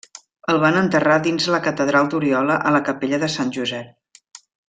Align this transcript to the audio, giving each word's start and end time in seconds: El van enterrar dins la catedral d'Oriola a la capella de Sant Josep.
El 0.53 0.59
van 0.61 0.77
enterrar 0.79 1.17
dins 1.27 1.45
la 1.55 1.59
catedral 1.67 2.09
d'Oriola 2.13 2.57
a 2.71 2.73
la 2.77 2.83
capella 2.89 3.21
de 3.27 3.31
Sant 3.37 3.55
Josep. 3.59 4.43